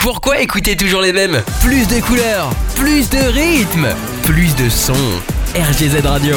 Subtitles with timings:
[0.00, 1.40] Pourquoi écouter toujours les mêmes?
[1.60, 3.86] Plus de couleurs, plus de rythme,
[4.24, 5.20] plus de sons.
[5.54, 6.36] RGZ Radio.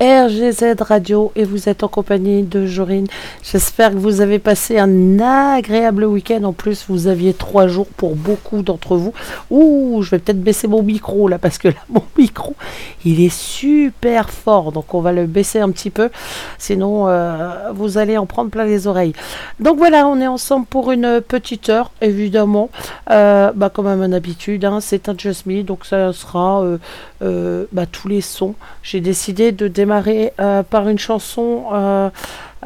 [0.00, 3.06] RGZ Radio et vous êtes en compagnie de Jorine.
[3.52, 6.42] J'espère que vous avez passé un agréable week-end.
[6.42, 9.12] En plus, vous aviez trois jours pour beaucoup d'entre vous.
[9.50, 12.56] Ouh, je vais peut-être baisser mon micro là parce que là, mon micro,
[13.04, 14.72] il est super fort.
[14.72, 16.10] Donc, on va le baisser un petit peu.
[16.58, 19.12] Sinon, euh, vous allez en prendre plein les oreilles.
[19.60, 22.68] Donc, voilà, on est ensemble pour une petite heure, évidemment.
[23.12, 25.62] Euh, bah, comme à mon habitude, hein, c'est un Just Me.
[25.62, 26.64] Donc, ça sera
[27.22, 28.56] euh, bah, tous les sons.
[28.82, 30.32] J'ai décidé de démarrer
[30.68, 31.62] par une chanson.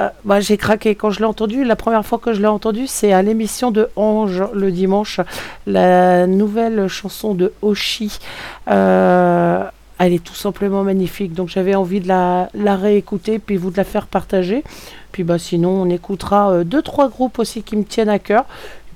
[0.01, 1.65] Euh, euh, bah, j'ai craqué quand je l'ai entendu.
[1.65, 5.21] La première fois que je l'ai entendu, c'est à l'émission de Ange le dimanche.
[5.67, 8.19] La nouvelle chanson de Oshi.
[8.67, 11.35] elle est tout simplement magnifique.
[11.35, 14.65] Donc j'avais envie de la, réécouter, puis vous de la faire partager.
[15.13, 18.47] Puis bah, sinon, on écoutera deux, trois groupes aussi qui me tiennent à cœur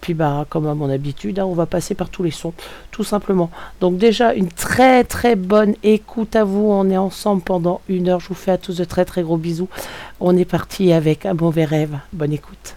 [0.04, 2.52] puis bah comme à mon habitude, hein, on va passer par tous les sons,
[2.90, 3.50] tout simplement.
[3.80, 6.66] Donc déjà une très très bonne écoute à vous.
[6.70, 8.20] On est ensemble pendant une heure.
[8.20, 9.70] Je vous fais à tous de très très gros bisous.
[10.20, 11.98] On est parti avec un mauvais rêve.
[12.12, 12.76] Bonne écoute.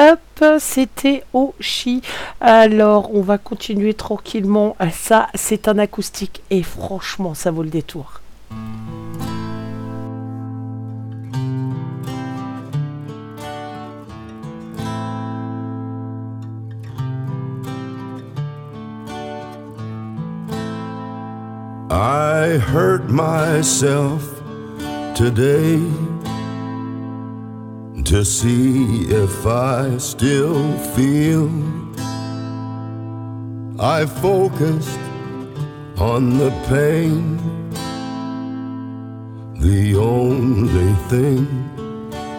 [0.00, 2.02] Up, c'était Oshi.
[2.40, 4.76] Alors, on va continuer tranquillement.
[4.92, 8.20] Ça, c'est un acoustique et franchement, ça vaut le détour.
[21.90, 24.22] I hurt myself
[25.14, 25.78] today
[28.14, 31.50] to see if I still feel.
[33.80, 35.00] I focused
[35.98, 37.38] on the pain,
[39.58, 41.48] the only thing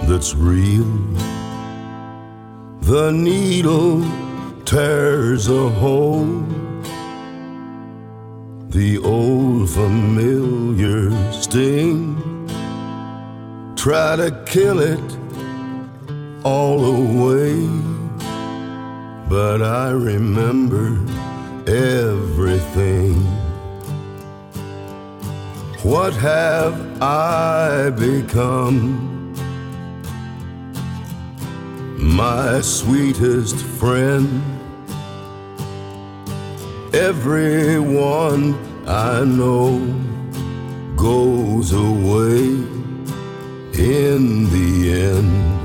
[0.07, 0.95] that's real.
[2.83, 3.99] The needle
[4.63, 6.41] tears a hole,
[8.69, 12.15] the old familiar sting.
[13.75, 15.24] Try to kill it
[16.45, 17.67] all away.
[19.27, 20.89] But I remember
[21.67, 23.15] everything.
[25.81, 29.33] What have I become?
[31.97, 34.43] My sweetest friend.
[36.93, 38.53] Everyone
[38.87, 39.79] I know
[40.95, 42.43] goes away
[43.73, 45.64] in the end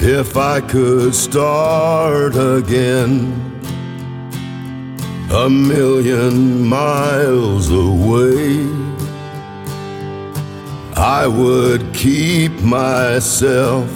[0.00, 3.34] If I could start again
[5.28, 8.64] a million miles away,
[10.94, 13.90] I would keep myself.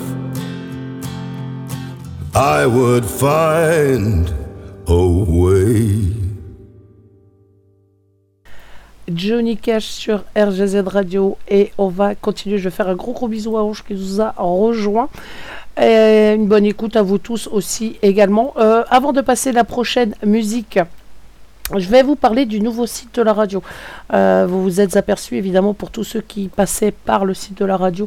[2.35, 4.29] I would find
[4.89, 6.13] a way.
[9.09, 12.59] Johnny Cash sur RGZ Radio et on va continuer.
[12.59, 15.09] Je vais faire un gros gros bisou à Ange qui nous a rejoint.
[15.81, 18.53] Et une bonne écoute à vous tous aussi également.
[18.59, 20.79] Euh, avant de passer la prochaine musique,
[21.75, 23.63] je vais vous parler du nouveau site de la radio.
[24.13, 27.65] Euh, vous vous êtes aperçu évidemment pour tous ceux qui passaient par le site de
[27.65, 28.07] la radio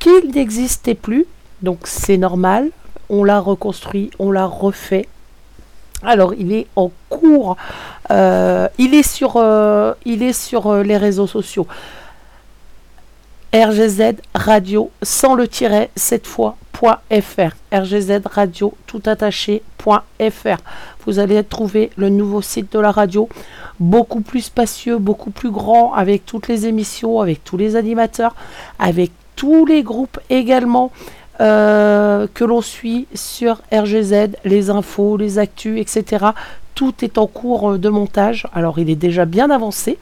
[0.00, 1.26] qu'il n'existait plus.
[1.62, 2.70] Donc c'est normal.
[3.08, 5.06] On l'a reconstruit, on l'a refait.
[6.02, 7.56] Alors, il est en cours.
[8.10, 11.68] Euh, il est sur, les réseaux sociaux.
[13.56, 20.56] RGZ Radio sans le tiret cette fois .fr RGZ Radio tout attaché.fr
[21.06, 23.30] Vous allez trouver le nouveau site de la radio,
[23.80, 28.34] beaucoup plus spacieux, beaucoup plus grand, avec toutes les émissions, avec tous les animateurs,
[28.78, 30.92] avec tous les groupes également.
[31.40, 36.26] Euh, que l'on suit sur RGZ, les infos, les actus, etc.
[36.74, 38.46] Tout est en cours de montage.
[38.54, 39.98] Alors il est déjà bien avancé.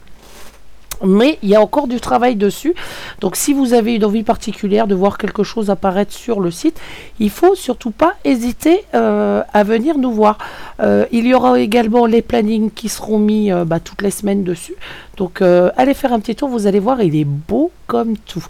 [1.03, 2.75] Mais il y a encore du travail dessus.
[3.19, 6.79] Donc si vous avez une envie particulière de voir quelque chose apparaître sur le site,
[7.19, 10.37] il faut surtout pas hésiter euh, à venir nous voir.
[10.79, 14.43] Euh, il y aura également les plannings qui seront mis euh, bah, toutes les semaines
[14.43, 14.75] dessus.
[15.17, 18.45] Donc allez faire un petit tour, vous allez voir, il est beau comme tout.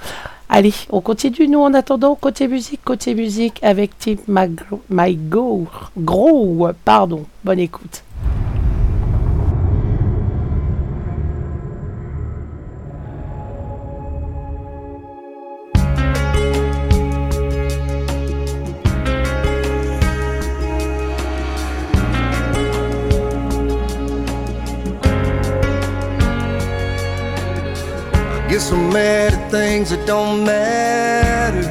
[0.50, 1.48] Allez, on continue.
[1.48, 4.18] Nous, en attendant, côté musique, côté musique avec Team
[4.90, 5.68] My Go.
[6.86, 7.26] Pardon.
[7.44, 8.04] Bonne écoute.
[28.56, 31.68] Get so mad at things that don't matter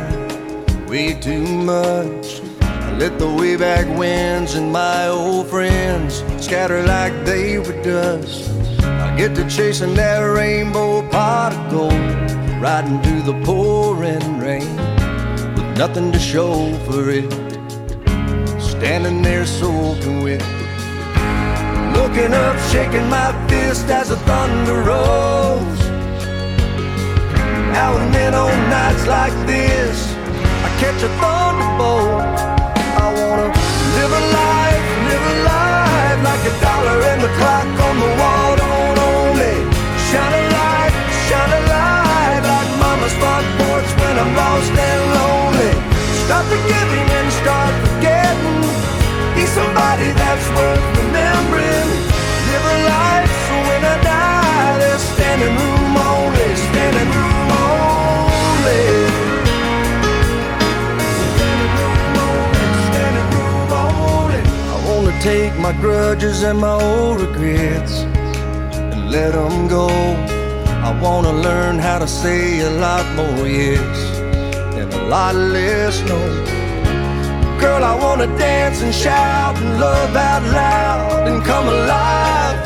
[0.87, 2.43] way too much.
[2.61, 8.51] I let the way back winds and my old friends scatter like they were dust.
[8.83, 11.01] I get to chasing that rainbow
[11.71, 11.95] gold,
[12.61, 14.77] riding through the pouring rain
[15.55, 17.33] with nothing to show for it.
[18.61, 20.45] Standing there soaking wet.
[21.97, 25.84] Looking up, shaking my fist as the thunder rolls.
[27.75, 30.15] Now and then on nights like this,
[30.63, 32.23] I catch a thunderbolt.
[33.03, 33.51] I wanna
[33.99, 38.51] live a life, live a life like a dollar and the clock on the wall
[38.63, 39.55] don't me.
[40.07, 40.95] Shine a light,
[41.27, 45.75] shine a light like mama's front porch when I'm lost and lonely.
[46.23, 48.63] Stop the giving and start forgetting.
[49.35, 51.91] Be somebody that's worth remembering.
[52.49, 55.94] Live a life so when I die, there's standing room
[65.25, 68.03] take my grudges and my old regrets
[68.93, 69.89] and let them go.
[70.89, 73.97] I wanna learn how to say a lot more yes
[74.79, 76.21] and a lot less no.
[77.59, 82.59] Girl, I wanna dance and shout and love out loud and come alive.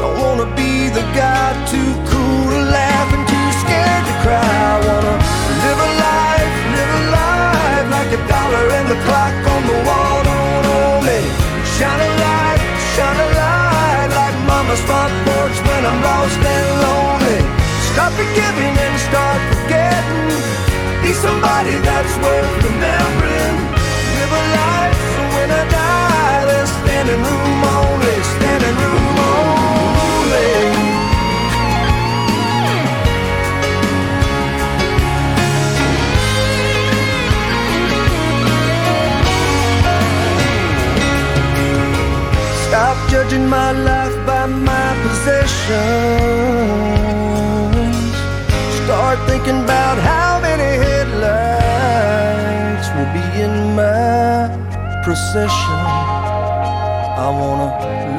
[0.00, 4.56] Don't wanna be the guy too cool to laugh and too scared to cry.
[4.72, 5.16] I wanna
[5.64, 9.53] live a life, live a life like a dollar and the clock
[11.84, 12.60] Shine a light,
[12.96, 17.40] shine a light like mama's front porch when I'm lost and lonely.
[17.92, 20.32] Stop forgiving and start forgetting.
[21.04, 23.56] Be somebody that's worth remembering.
[24.16, 29.03] Live a life so when I die, there's standing room only, standing room
[43.34, 45.72] judging my life by my possessions.
[48.84, 51.28] Start thinking about how many headlights
[52.94, 54.48] will be in my
[55.04, 55.80] procession.
[57.16, 57.70] I wanna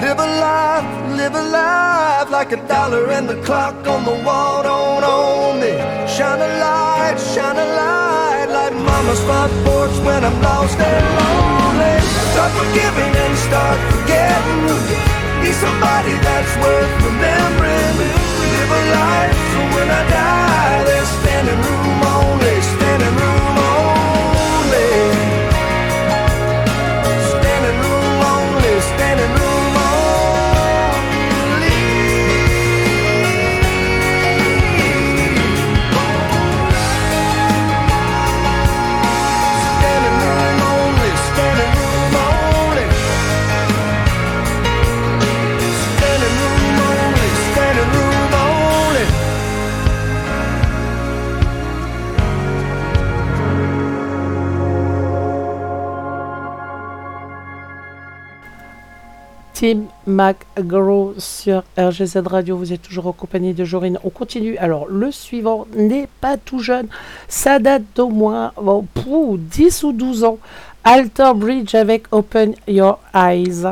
[0.01, 0.85] live a life,
[1.17, 5.77] live a life like a dollar and the clock on the wall don't own me.
[6.07, 11.64] Shine a light, shine a light like mama's front porch when I'm lost and lonely.
[12.35, 14.67] Start forgiving and start forgetting.
[15.39, 17.95] Be somebody that's worth remembering.
[18.43, 21.84] Live a life so when I die, there's standing room
[59.55, 62.57] Tim McGraw sur RGZ Radio.
[62.57, 63.97] Vous êtes toujours en compagnie de Jorine.
[64.03, 64.57] On continue.
[64.57, 66.87] Alors, le suivant n'est pas tout jeune.
[67.29, 70.39] Ça date d'au moins bon, pou, 10 ou 12 ans.
[70.83, 73.65] Alter Bridge avec Open Your Eyes.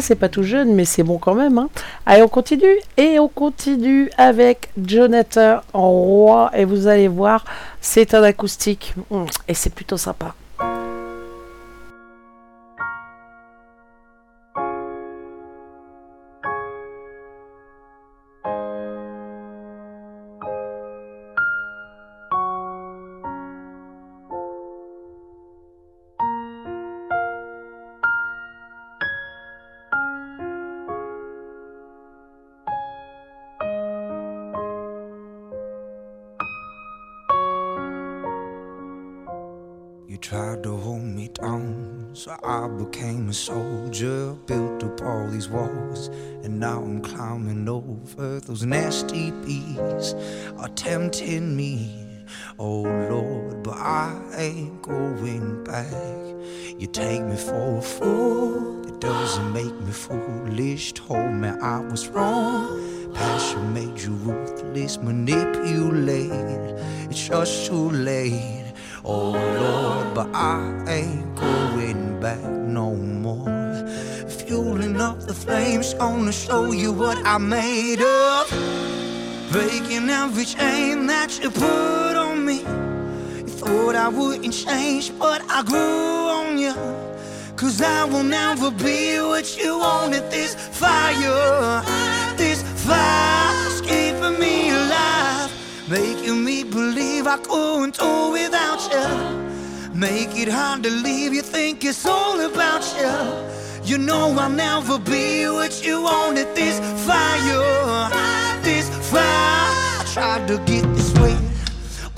[0.00, 1.58] C'est pas tout jeune, mais c'est bon quand même.
[1.58, 1.68] Hein.
[2.06, 2.78] Allez, on continue.
[2.96, 6.50] Et on continue avec Jonathan en roi.
[6.54, 7.44] Et vous allez voir,
[7.80, 8.94] c'est un acoustique.
[9.10, 10.34] Hum, et c'est plutôt sympa.
[42.90, 46.08] Became a soldier, built up all these walls,
[46.42, 50.14] and now I'm climbing over those nasty bees
[50.56, 52.24] are tempting me.
[52.58, 55.92] Oh Lord, but I ain't going back.
[56.78, 60.92] You take me for a fool, it doesn't make me foolish.
[60.94, 63.12] Told me I was wrong.
[63.14, 66.78] Passion made you ruthless, manipulated.
[67.10, 68.57] It's just too late.
[69.10, 73.46] Oh Lord, but I ain't going back no more.
[74.28, 78.50] Fueling up the flames, gonna show you what I made of.
[79.50, 82.58] Breaking every chain that you put on me.
[83.38, 86.74] You thought I wouldn't change, but I grew on you.
[87.56, 90.30] Cause I will never be what you wanted.
[90.30, 91.82] This fire,
[92.36, 94.67] this fire's keeping me.
[95.90, 99.94] Making me believe I couldn't do without you.
[99.94, 103.88] Make it hard to leave, you think it's all about you.
[103.88, 106.54] You know I'll never be what you wanted.
[106.54, 108.10] This fire,
[108.60, 109.22] this fire.
[109.22, 111.40] I tried to get this weight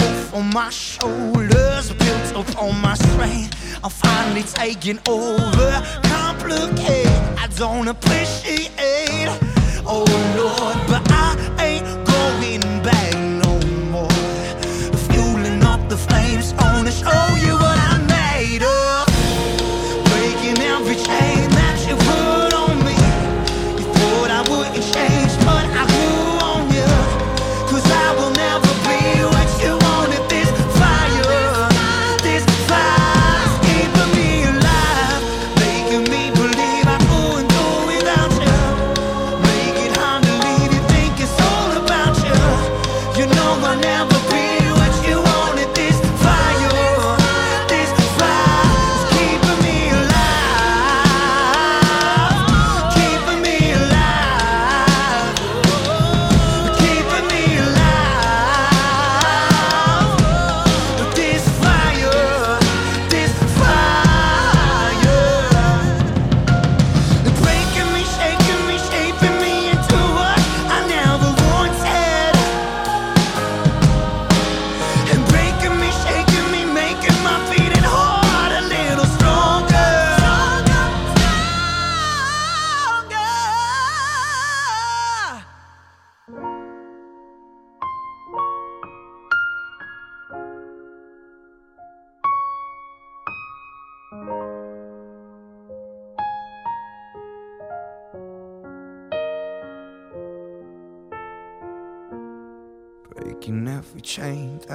[0.00, 3.78] off on my shoulders, built up on my strength.
[3.84, 5.70] I'm finally taking over.
[6.02, 7.06] Complicate,
[7.38, 9.28] I don't appreciate.
[9.86, 10.04] Oh
[10.36, 12.09] Lord, but I ain't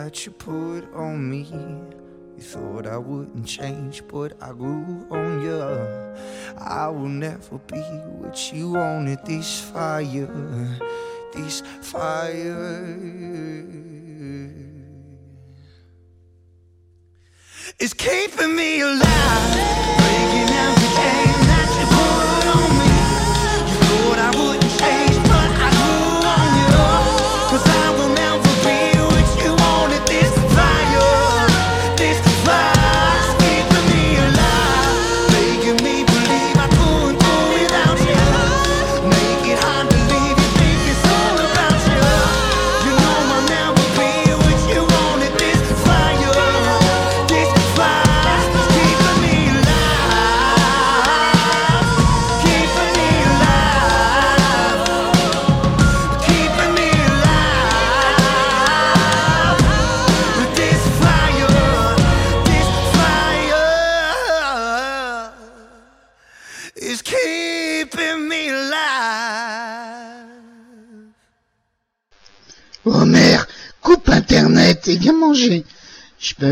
[0.05, 1.41] that you put on me.
[2.37, 5.59] You thought I wouldn't change, but I grew on you.
[6.59, 7.81] I will never be
[8.21, 9.25] what you wanted.
[9.25, 10.77] This fire,
[11.33, 12.85] this fire.
[17.79, 19.84] It's keeping me alive.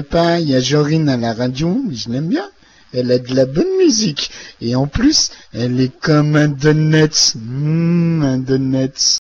[0.02, 2.50] Pas, il y a Jorine à la radio, je l'aime bien.
[2.94, 4.32] elle a de la bonne musique.
[4.62, 6.32] Et en plus, elle est comme.
[6.34, 9.18] Mmh, un donut.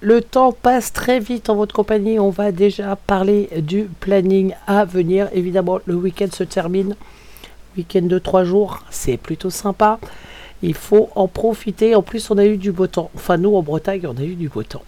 [0.00, 2.18] Le temps passe très vite en votre compagnie.
[2.20, 5.28] On va déjà parler du planning à venir.
[5.32, 6.96] Évidemment, le week-end se termine.
[7.76, 9.98] Week-end de trois jours, c'est plutôt sympa.
[10.62, 11.94] Il faut en profiter.
[11.94, 13.10] En plus, on a eu du beau temps.
[13.14, 14.82] Enfin, nous, en Bretagne, on a eu du beau temps.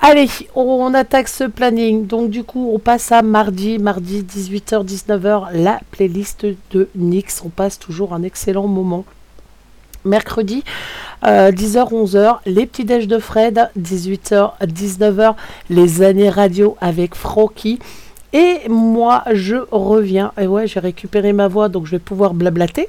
[0.00, 2.06] Allez, on attaque ce planning.
[2.06, 7.42] Donc du coup, on passe à mardi, mardi 18h, 19h, la playlist de Nix.
[7.44, 9.04] On passe toujours un excellent moment.
[10.04, 10.62] Mercredi,
[11.24, 15.34] 10h, 11h, les petits déj de Fred, 18h, 19h,
[15.70, 17.80] les années radio avec Frocky.
[18.32, 20.32] Et moi, je reviens.
[20.38, 22.88] Et ouais, j'ai récupéré ma voix, donc je vais pouvoir blablater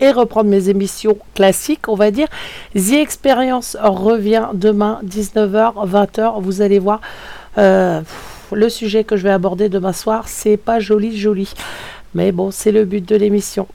[0.00, 2.28] et reprendre mes émissions classiques, on va dire.
[2.74, 6.40] The Experience revient demain, 19h, 20h.
[6.40, 7.00] Vous allez voir,
[7.58, 8.00] euh,
[8.52, 11.52] le sujet que je vais aborder demain soir, c'est pas joli, joli.
[12.14, 13.66] Mais bon, c'est le but de l'émission.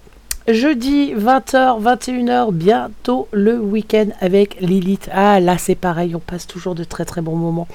[0.48, 5.10] Jeudi 20h, 21h, bientôt le week-end avec Lilith.
[5.12, 7.68] Ah là c'est pareil, on passe toujours de très très bons moments.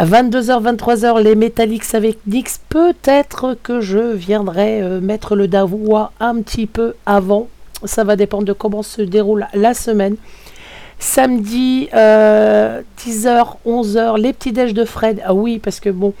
[0.00, 2.60] À 22h, 23h, les Metallics avec Nix.
[2.68, 7.48] Peut-être que je viendrai euh, mettre le Davois un petit peu avant.
[7.82, 10.14] Ça va dépendre de comment se déroule la semaine.
[11.00, 12.82] Samedi, 10h, euh,
[13.66, 15.20] 11h, les petits déj de Fred.
[15.24, 16.14] Ah oui, parce que bon,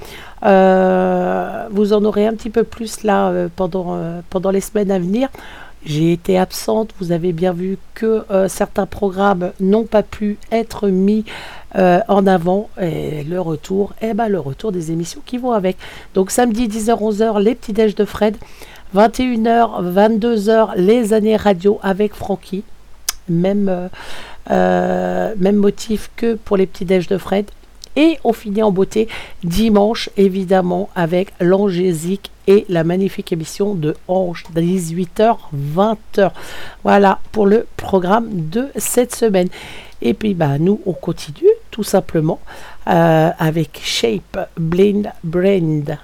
[0.44, 3.96] euh, vous en aurez un petit peu plus là pendant,
[4.28, 5.28] pendant les semaines à venir.
[5.86, 11.24] J'ai été absente, vous avez bien vu que certains programmes n'ont pas pu être mis
[11.76, 15.52] euh, en avant et le retour, et eh ben, le retour des émissions qui vont
[15.52, 15.76] avec.
[16.14, 18.36] Donc samedi 10h-11h, les petits déj de Fred.
[18.96, 22.64] 21h, 22h, les années radio avec Francky.
[23.28, 23.88] Même, euh,
[24.50, 27.50] euh, même motif que pour les petits déj de Fred.
[27.96, 29.08] Et on finit en beauté
[29.44, 36.30] dimanche, évidemment, avec l'Angésique et la magnifique émission de Ange, 18h, 20h.
[36.82, 39.48] Voilà pour le programme de cette semaine.
[40.00, 42.40] Et puis bah, nous, on continue tout simplement
[42.88, 45.96] euh, avec Shape Blind Brand.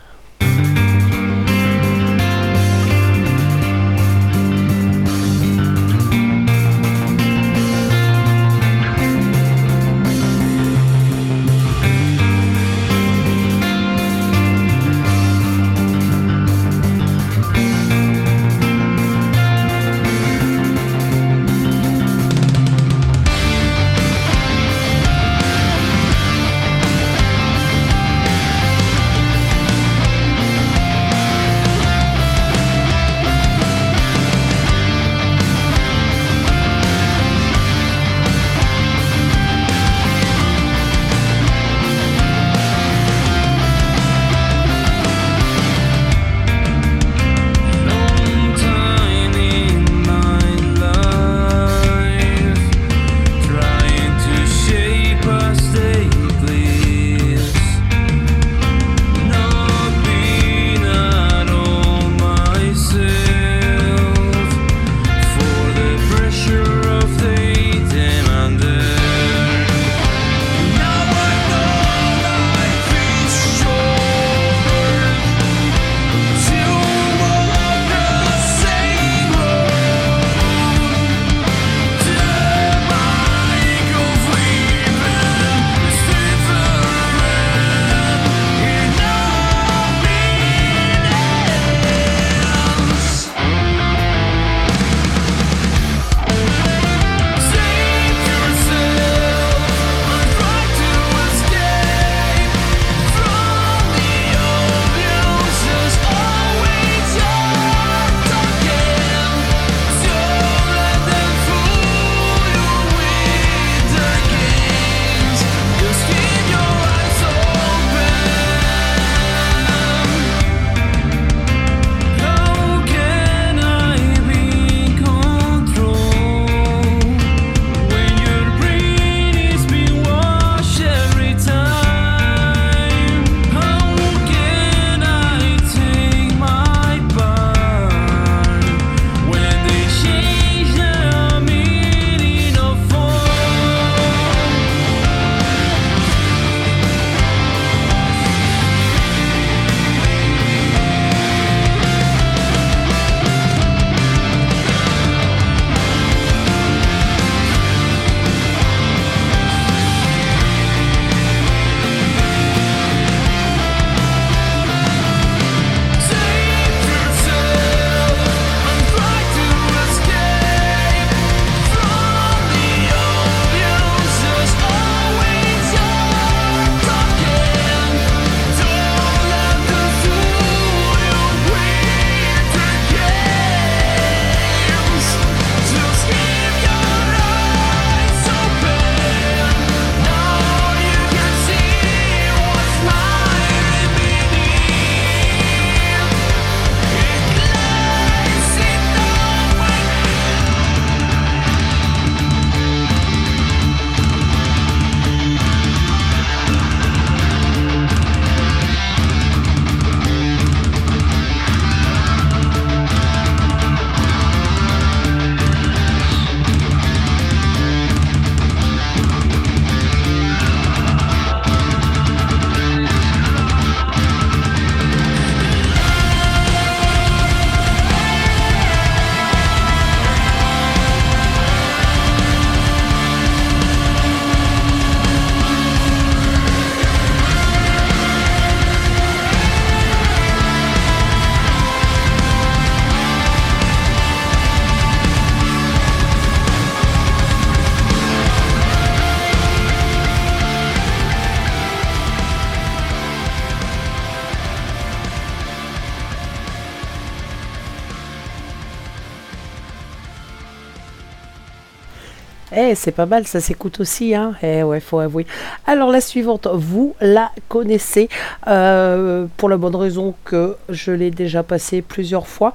[262.74, 264.34] C'est pas mal, ça s'écoute aussi, hein.
[264.42, 265.26] Eh ouais, faut avouer.
[265.66, 268.08] Alors la suivante, vous la connaissez
[268.46, 272.52] euh, pour la bonne raison que je l'ai déjà passée plusieurs fois.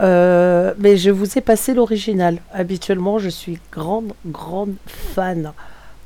[0.00, 2.38] Euh, mais je vous ai passé l'original.
[2.52, 5.52] Habituellement, je suis grande, grande fan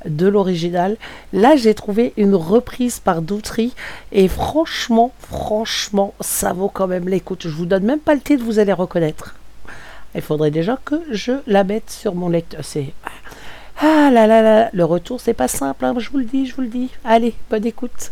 [0.05, 0.97] de l'original.
[1.31, 3.73] Là, j'ai trouvé une reprise par Doutry
[4.11, 7.43] et franchement, franchement, ça vaut quand même l'écoute.
[7.43, 9.35] Je vous donne même pas le titre, vous allez reconnaître.
[10.15, 12.61] Il faudrait déjà que je la mette sur mon lecteur.
[12.63, 12.93] C'est
[13.79, 16.55] ah là là là, le retour c'est pas simple, hein, je vous le dis, je
[16.55, 16.89] vous le dis.
[17.03, 18.11] Allez, bonne écoute.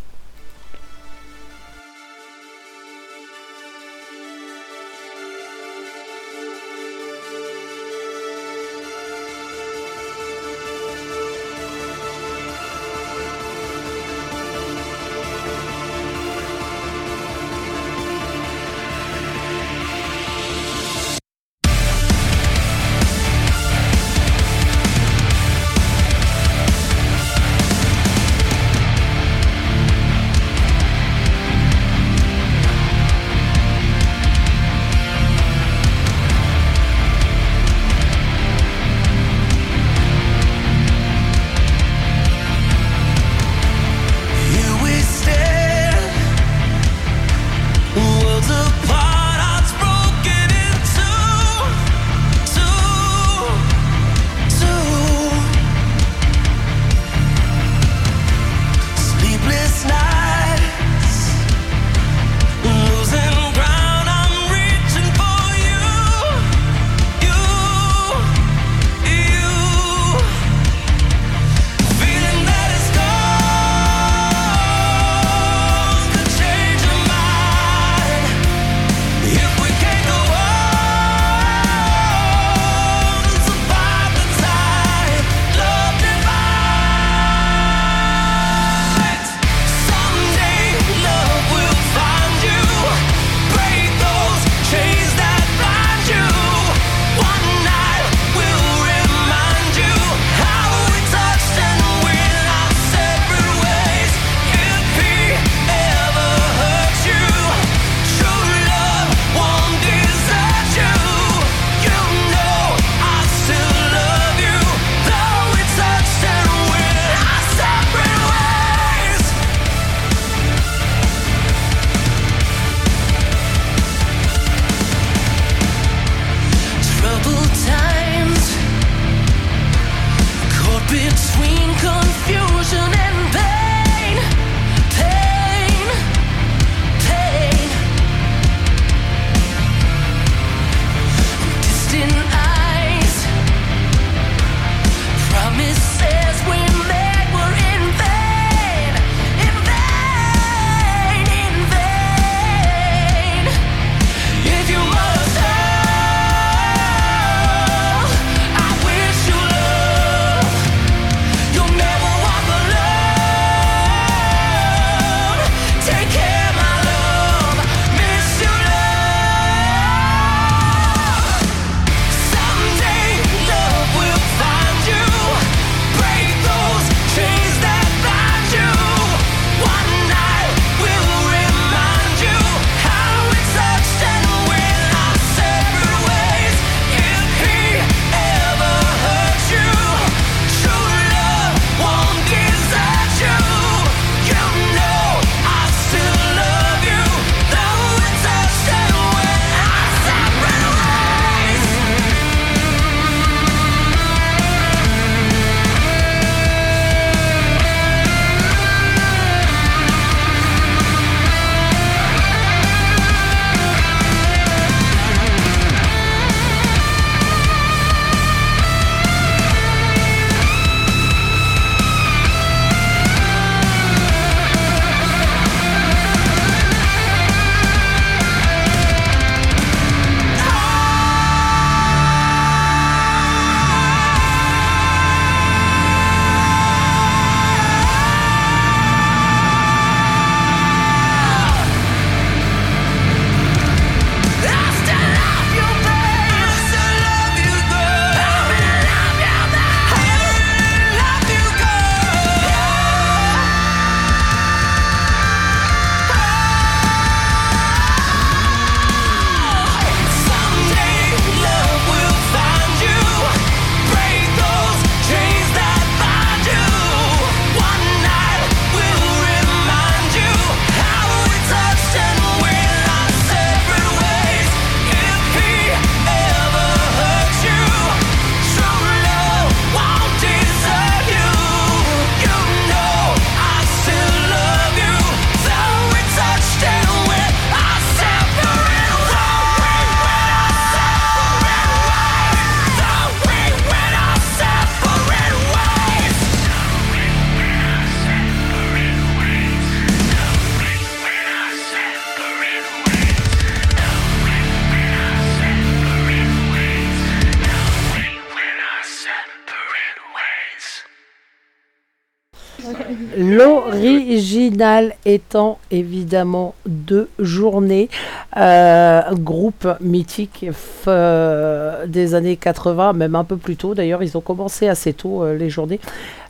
[314.62, 317.90] finale étant évidemment deux journées.
[318.38, 320.46] Euh, groupe mythique
[320.88, 325.24] euh, des années 80, même un peu plus tôt d'ailleurs, ils ont commencé assez tôt
[325.24, 325.80] euh, les journées.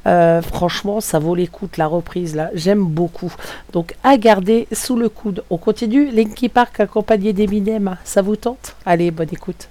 [0.05, 2.49] Franchement, ça vaut l'écoute, la reprise, là.
[2.53, 3.34] J'aime beaucoup.
[3.73, 5.43] Donc, à garder sous le coude.
[5.49, 6.09] On continue.
[6.09, 7.97] Linky Park accompagné d'Eminem.
[8.05, 8.75] Ça vous tente?
[8.86, 9.67] Allez, bonne écoute.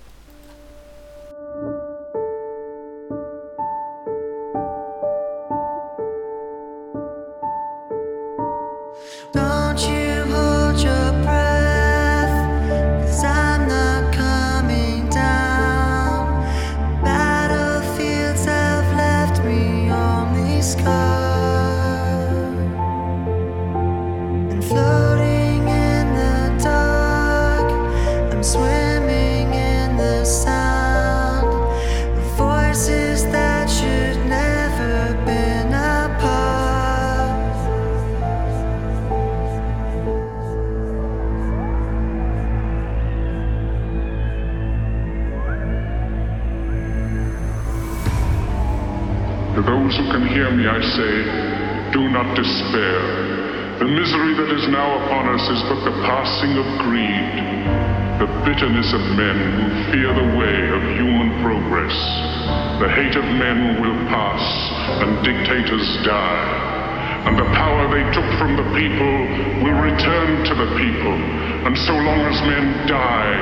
[71.60, 73.36] And so long as men die,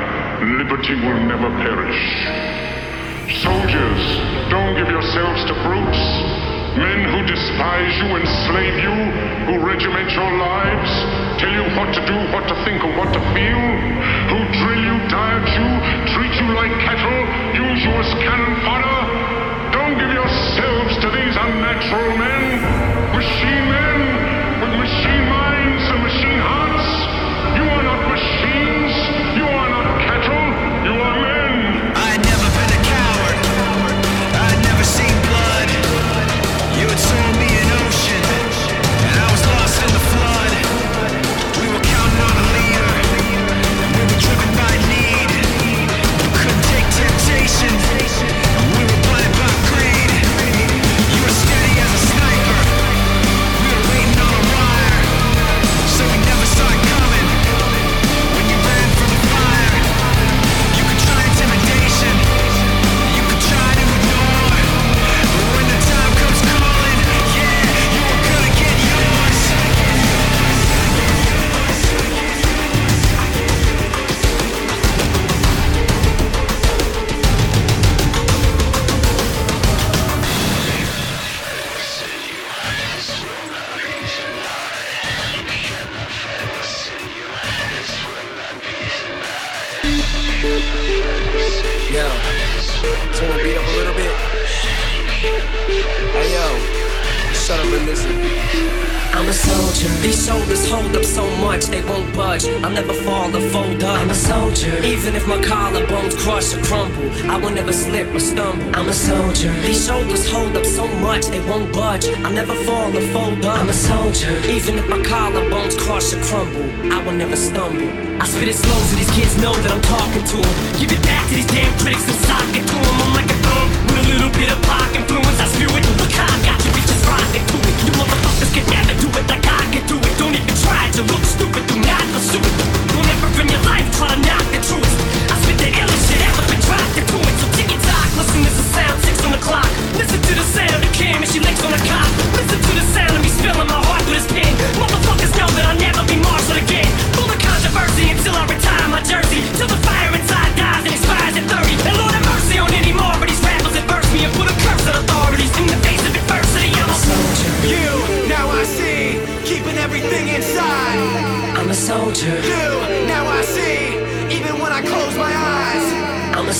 [0.58, 2.02] liberty will never perish.
[3.46, 4.02] Soldiers,
[4.50, 6.02] don't give yourselves to brutes.
[6.74, 8.94] Men who despise you, enslave you,
[9.46, 10.90] who regiment your lives,
[11.38, 13.62] tell you what to do, what to think, or what to feel,
[14.34, 15.68] who drill you, diet you,
[16.10, 17.22] treat you like cattle,
[17.54, 18.98] use you as cannon fodder.
[19.70, 23.97] Don't give yourselves to these unnatural men, machine men.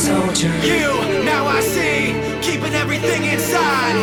[0.08, 0.52] soldier.
[0.64, 0.88] You,
[1.32, 2.00] now I see,
[2.46, 3.96] keeping everything inside.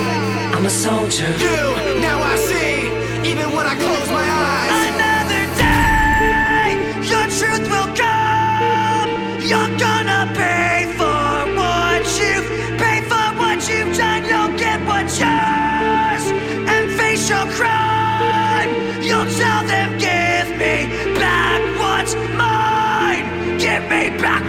[0.56, 1.30] I'm a soldier.
[1.46, 1.62] You,
[2.08, 2.74] now I see,
[3.32, 4.74] even when I close my eyes.
[4.94, 6.68] Another day,
[7.12, 9.10] your truth will come.
[9.50, 11.26] You're gonna pay for
[11.60, 12.50] what you've
[12.84, 14.22] paid for what you've done.
[14.30, 16.24] You'll get what's yours
[16.74, 18.72] and face your crime.
[19.08, 20.76] You'll tell them, give me
[21.22, 23.26] back what's mine.
[23.58, 24.44] Give me back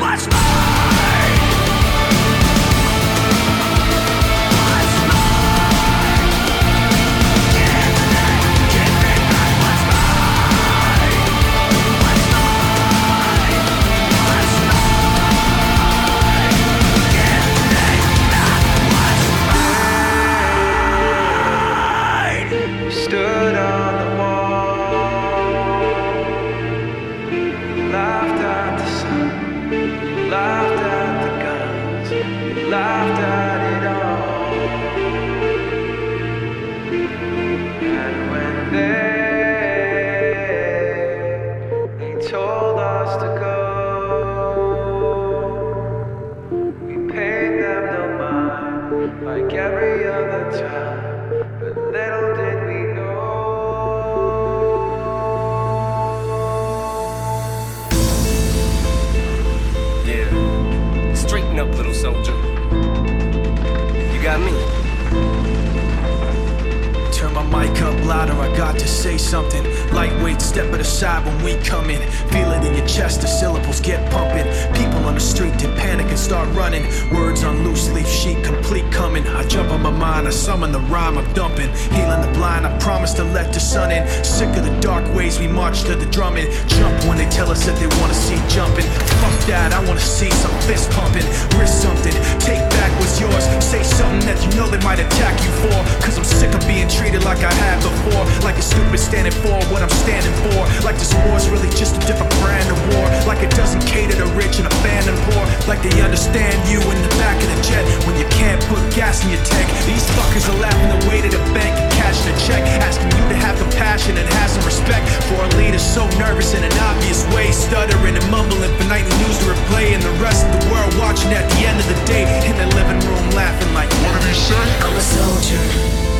[68.66, 69.62] got to say something.
[69.92, 72.00] Lightweight, step it aside when we come in.
[72.32, 74.46] Feel it in your chest, the syllables get pumping.
[74.74, 76.82] People on the street to panic and start running.
[77.14, 79.24] Words on loose leaf sheet, complete coming.
[79.28, 81.70] I jump on my mind, I summon the rhyme I'm dumping.
[81.94, 84.02] Healing the blind, I promise to let the sun in.
[84.24, 86.46] Sick of the dark ways, we march to the drumming.
[86.66, 88.88] Jump when they tell us that they wanna see jumping.
[89.22, 91.26] Fuck that, I wanna see some fist pumping.
[91.56, 92.75] Risk something, take
[93.20, 93.44] yours.
[93.64, 95.76] Say something that you know they might attack you for.
[96.04, 98.24] Cause I'm sick of being treated like I have before.
[98.44, 100.60] Like a stupid standing for what I'm standing for.
[100.84, 103.06] Like this war's really just a different brand of war.
[103.24, 105.44] Like it doesn't cater to rich and abandoned poor.
[105.66, 109.24] Like they understand you in the back of the jet when you can't put gas
[109.24, 109.66] in your tank.
[109.88, 112.62] These fuckers are laughing away to the bank and cashing a check.
[112.84, 116.62] Asking you to have compassion and have some respect for a leader so nervous in
[116.62, 117.50] an obvious way.
[117.50, 119.94] Stuttering and mumbling for nightly news to replay.
[119.94, 122.70] And the rest of the world watching at the end of the day in their
[122.76, 124.78] living room laughing like, what did he say?
[124.80, 126.15] I'm a soldier.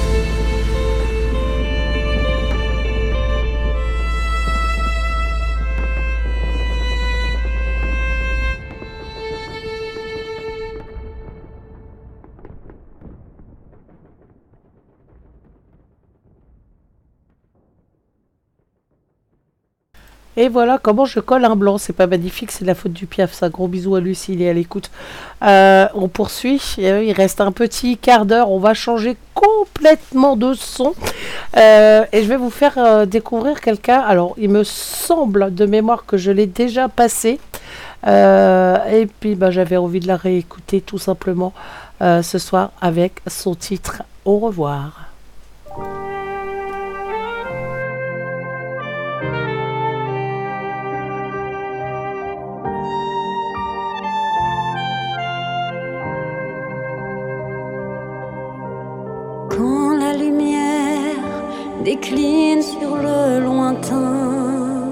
[20.38, 21.78] Et voilà comment je colle un blanc.
[21.78, 23.32] C'est pas magnifique, c'est la faute du piaf.
[23.32, 24.90] Ça, gros bisous à Lucie, il est à l'écoute.
[25.42, 26.60] Euh, on poursuit.
[26.78, 28.50] Il reste un petit quart d'heure.
[28.50, 30.94] On va changer complètement de son.
[31.56, 34.00] Euh, et je vais vous faire euh, découvrir quelqu'un.
[34.00, 37.40] Alors, il me semble de mémoire que je l'ai déjà passé.
[38.06, 41.52] Et puis, bah, j'avais envie de la réécouter tout simplement
[42.00, 45.05] ce soir avec son titre Au revoir.
[61.86, 64.90] Décline sur le lointain,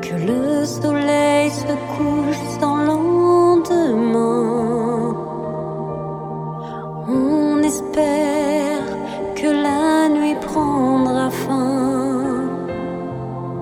[0.00, 4.34] que le soleil se couche sans lendemain,
[7.08, 8.86] on espère
[9.38, 12.48] que la nuit prendra fin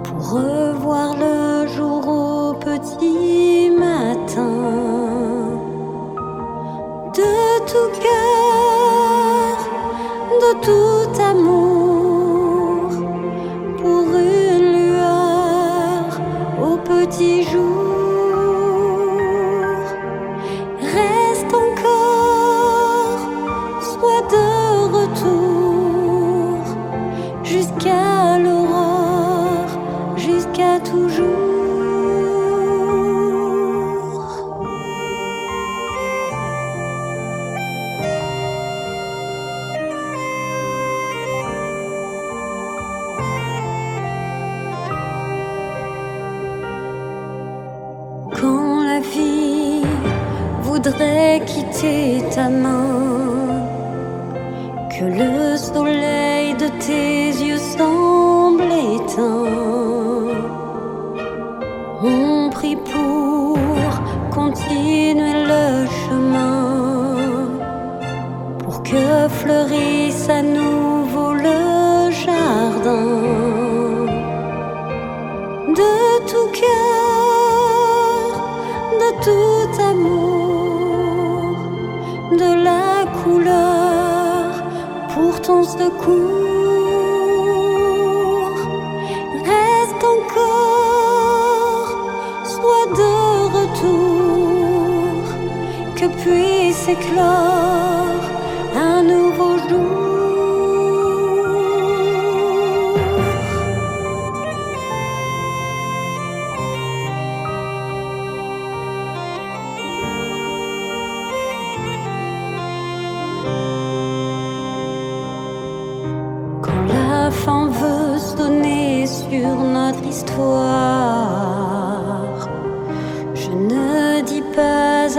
[0.05, 2.03] pour revoir le jour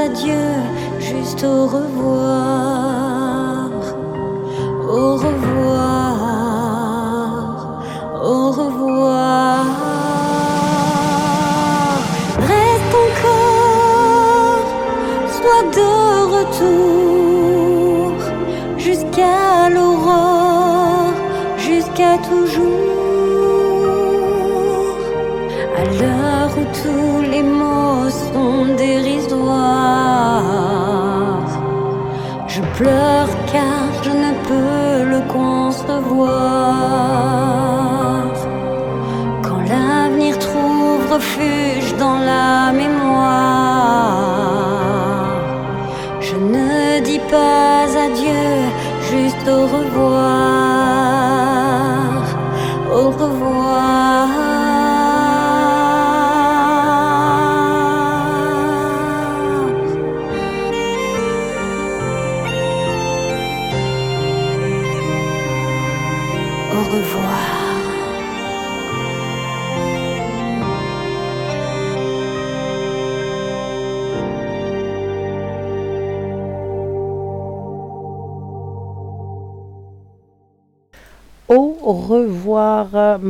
[0.06, 0.34] adieu,
[1.00, 2.55] juste au revoir.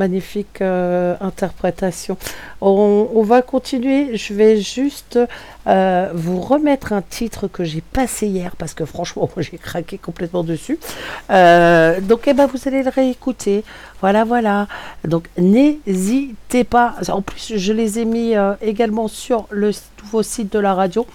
[0.06, 2.16] Magnifique euh, interprétation.
[2.62, 4.16] On, va continuer.
[4.16, 5.20] Je vais juste
[5.68, 10.44] euh, vous remettre un titre que j'ai passé hier parce que franchement, j'ai craqué complètement
[10.44, 10.78] dessus.
[11.32, 13.64] Euh, donc, eh ben, vous allez le réécouter.
[14.02, 14.68] Voilà, voilà.
[15.04, 16.96] Donc, n'hésitez pas.
[17.10, 19.72] En plus, je les ai mis également sur le
[20.04, 21.08] nouveau site de la radio.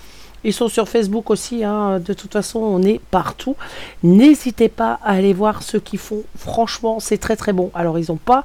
[0.42, 2.00] Ils sont sur Facebook aussi, hein.
[2.00, 3.56] de toute façon on est partout.
[4.02, 7.70] N'hésitez pas à aller voir ceux qui font, franchement c'est très très bon.
[7.74, 8.44] Alors ils ont pas,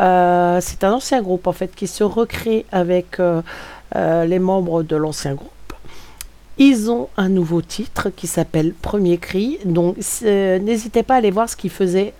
[0.00, 3.42] euh, c'est un ancien groupe en fait qui se recrée avec euh,
[3.96, 5.50] euh, les membres de l'ancien groupe.
[6.58, 11.48] Ils ont un nouveau titre qui s'appelle Premier Cri, donc n'hésitez pas à aller voir
[11.48, 12.12] ce qu'ils faisaient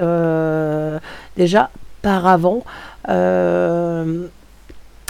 [1.37, 1.71] déjà
[2.01, 2.65] par avant.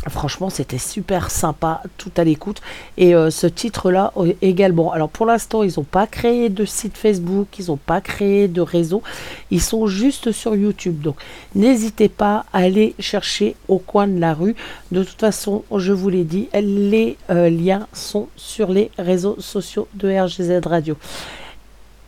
[0.08, 2.62] Franchement, c'était super sympa, tout à l'écoute.
[2.96, 4.92] Et euh, ce titre-là euh, également.
[4.92, 8.62] Alors pour l'instant, ils n'ont pas créé de site Facebook, ils n'ont pas créé de
[8.62, 9.02] réseau.
[9.50, 11.02] Ils sont juste sur YouTube.
[11.02, 11.16] Donc
[11.54, 14.56] n'hésitez pas à aller chercher au coin de la rue.
[14.90, 19.86] De toute façon, je vous l'ai dit, les euh, liens sont sur les réseaux sociaux
[19.94, 20.96] de RGZ Radio.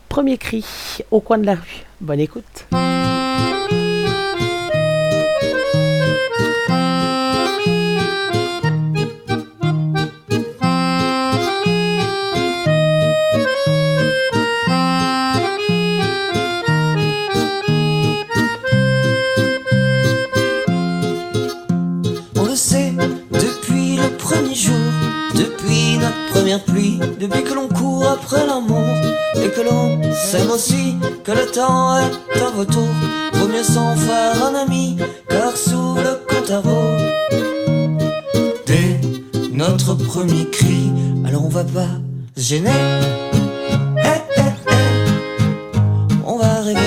[0.09, 0.64] Premier cri
[1.11, 1.84] au coin de la rue.
[2.01, 2.66] Bonne écoute.
[26.43, 28.97] Première pluie, depuis que l'on court après l'amour
[29.36, 32.88] et que l'on s'aime aussi, que le temps est un retour.
[33.34, 34.97] Vaut mieux s'en faire un ami,
[35.28, 36.61] car sous le compte à
[38.66, 39.01] dès
[39.53, 40.90] notre premier cri,
[41.24, 41.93] alors on va pas
[42.36, 42.70] se gêner.
[43.99, 44.74] Eh, eh, eh.
[46.26, 46.80] On va rêver,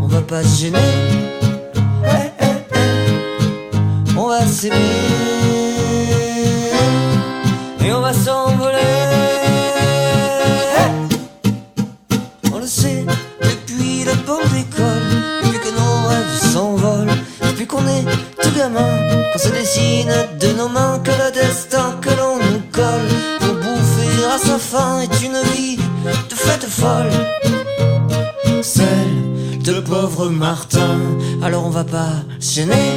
[0.00, 0.78] on va pas se gêner.
[4.16, 5.27] on va s'aimer
[16.52, 18.04] s'envolent, depuis qu'on est
[18.40, 18.92] tout gamin,
[19.32, 24.24] qu'on se dessine de nos mains que le destin que l'on nous colle pour bouffer
[24.34, 25.76] à sa faim est une vie
[26.30, 27.12] de fête folle.
[28.62, 30.98] Celle de pauvre Martin,
[31.42, 32.92] alors on va pas gêner.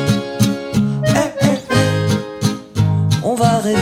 [3.24, 3.80] On va rêver,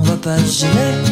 [0.00, 1.11] on va pas gêner.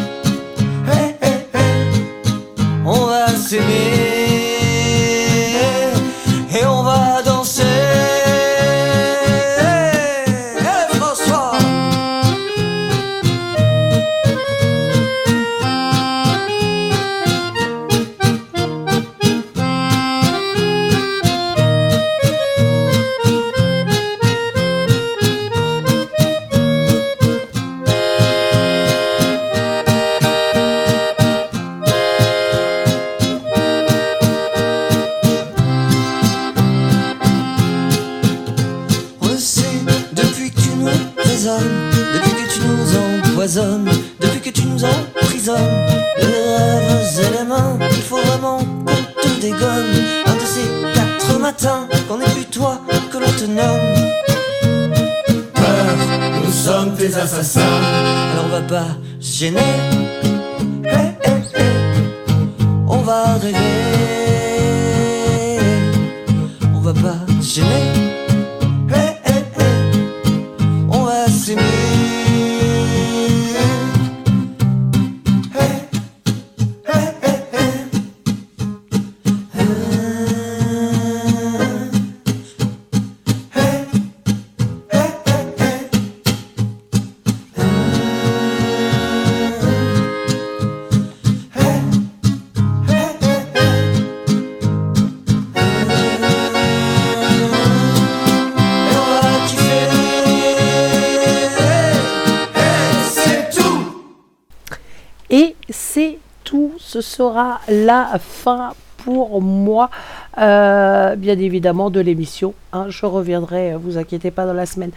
[107.68, 108.74] La fin
[109.04, 109.90] pour moi,
[110.38, 112.54] euh, bien évidemment, de l'émission.
[112.72, 112.86] hein.
[112.88, 114.90] je reviendrai, euh, vous inquiétez pas, dans la semaine.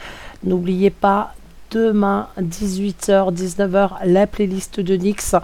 [0.43, 1.33] N'oubliez pas,
[1.71, 5.35] demain, 18h, 19h, la playlist de Nix.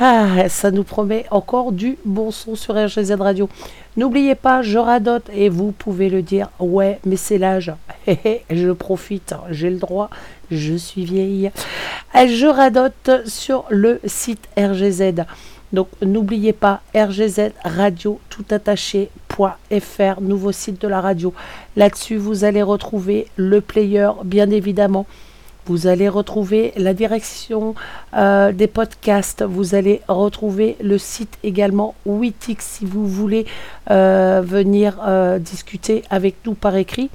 [0.00, 3.50] Ah, ça nous promet encore du bon son sur RGZ Radio.
[3.98, 6.48] N'oubliez pas, je radote et vous pouvez le dire.
[6.58, 7.72] Ouais, mais c'est l'âge.
[8.50, 10.08] Je profite, j'ai le droit,
[10.50, 11.50] je suis vieille.
[12.14, 15.26] Je radote sur le site RGZ.
[15.72, 21.32] Donc n'oubliez pas RGZ Radio tout attaché.fr, nouveau site de la radio.
[21.76, 25.06] Là-dessus, vous allez retrouver le player, bien évidemment.
[25.66, 27.74] Vous allez retrouver la direction
[28.16, 29.44] euh, des podcasts.
[29.44, 33.46] Vous allez retrouver le site également Witix si vous voulez
[33.90, 37.10] euh, venir euh, discuter avec nous par écrit.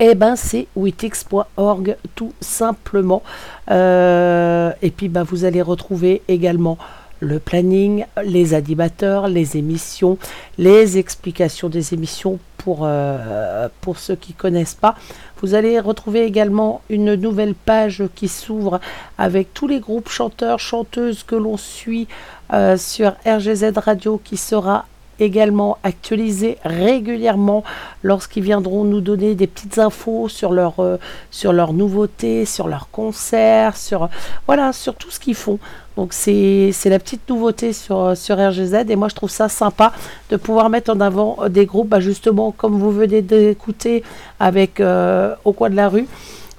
[0.00, 3.22] Eh ben c'est witix.org tout simplement.
[3.68, 6.78] Et puis ben, vous allez retrouver également
[7.20, 10.18] le planning, les animateurs, les émissions,
[10.58, 14.96] les explications des émissions pour, euh, pour ceux qui ne connaissent pas.
[15.40, 18.80] Vous allez retrouver également une nouvelle page qui s'ouvre
[19.16, 22.08] avec tous les groupes chanteurs, chanteuses que l'on suit
[22.52, 24.86] euh, sur RGZ Radio qui sera
[25.20, 27.62] également actualisé régulièrement
[28.02, 30.96] lorsqu'ils viendront nous donner des petites infos sur leur euh,
[31.30, 34.08] sur leurs nouveautés, sur leurs concerts, sur
[34.46, 35.58] voilà, sur tout ce qu'ils font.
[35.96, 39.92] Donc c'est la petite nouveauté sur sur RGZ et moi je trouve ça sympa
[40.30, 44.02] de pouvoir mettre en avant euh, des groupes bah, justement comme vous venez d'écouter
[44.38, 46.06] avec euh, au coin de la rue.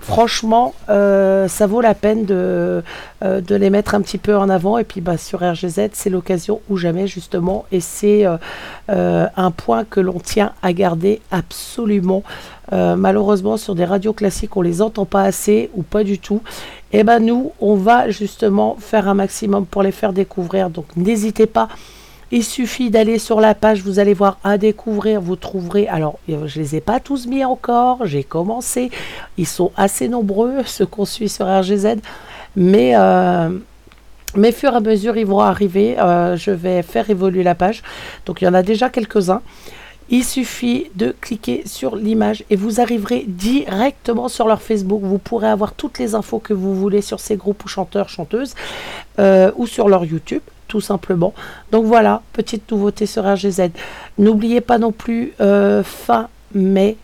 [0.02, 2.84] Franchement, euh, ça vaut la peine de,
[3.24, 4.80] euh, de les mettre un petit peu en avant.
[4.80, 7.66] Et puis bah, sur RGZ, c'est l'occasion ou jamais justement.
[7.72, 12.24] Et c'est euh, un point que l'on tient à garder absolument.
[12.74, 16.42] Malheureusement, sur des radios classiques, on les entend pas assez ou pas du tout.
[16.94, 20.70] Et ben nous, on va justement faire un maximum pour les faire découvrir.
[20.70, 21.68] Donc n'hésitez pas.
[22.34, 25.88] Il suffit d'aller sur la page, vous allez voir à découvrir, vous trouverez.
[25.90, 28.90] Alors, euh, je les ai pas tous mis encore, j'ai commencé.
[29.38, 31.98] Ils sont assez nombreux, ceux qu'on suit sur RGZ.
[32.56, 33.50] Mais, euh,
[34.36, 36.00] mais fur et à mesure, ils vont arriver.
[36.00, 37.84] Euh, je vais faire évoluer la page.
[38.26, 39.42] Donc, il y en a déjà quelques-uns.
[40.10, 45.02] Il suffit de cliquer sur l'image et vous arriverez directement sur leur Facebook.
[45.04, 48.56] Vous pourrez avoir toutes les infos que vous voulez sur ces groupes ou chanteurs, chanteuses
[49.20, 51.34] euh, ou sur leur YouTube tout simplement.
[51.74, 53.72] Donc voilà, petite nouveauté sur RGZ.
[54.18, 56.96] N'oubliez pas non plus euh, fin mai,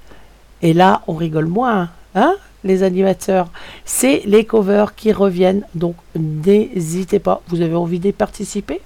[0.61, 3.49] et là on rigole moins, hein, les animateurs,
[3.83, 5.63] c'est les covers qui reviennent.
[5.75, 8.79] Donc n'hésitez pas, vous avez envie d'y participer?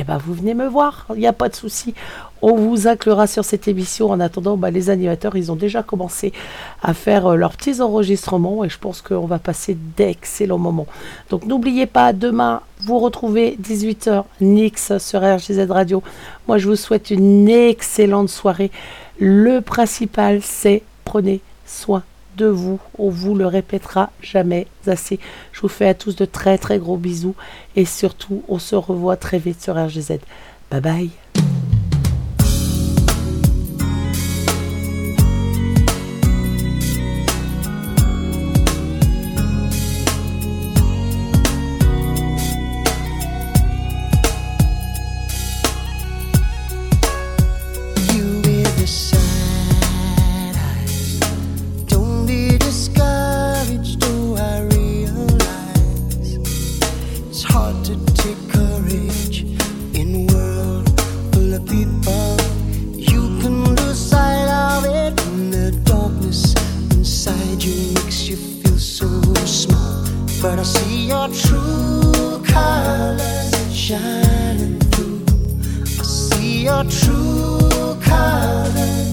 [0.00, 1.94] Eh ben, vous venez me voir, il n'y a pas de souci.
[2.42, 4.10] On vous inclura sur cette émission.
[4.10, 6.32] En attendant, bah, les animateurs, ils ont déjà commencé
[6.82, 10.86] à faire euh, leurs petits enregistrements et je pense qu'on va passer d'excellents moments.
[11.30, 16.02] Donc n'oubliez pas, demain, vous retrouvez 18h Nix sur RGZ Radio.
[16.48, 18.70] Moi, je vous souhaite une excellente soirée.
[19.18, 22.02] Le principal, c'est prenez soin
[22.36, 22.80] de vous.
[22.98, 25.18] On vous le répétera jamais assez.
[25.52, 27.34] Je vous fais à tous de très très gros bisous
[27.74, 30.18] et surtout, on se revoit très vite sur RGZ.
[30.70, 31.25] Bye bye.
[76.66, 79.12] Your true colors,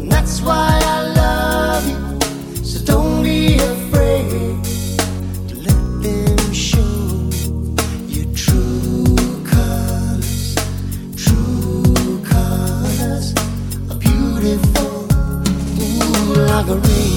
[0.00, 2.64] and that's why I love you.
[2.64, 4.64] So don't be afraid
[5.48, 6.96] to let them show
[8.08, 9.04] your true
[9.44, 10.54] colors.
[11.24, 13.34] True colors
[13.90, 15.04] are beautiful,
[15.82, 17.15] ooh, like a rainbow.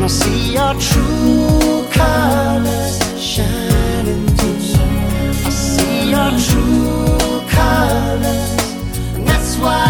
[0.00, 4.80] and I'll see your true colors shining through.
[5.44, 9.89] I see your true colors, and that's why.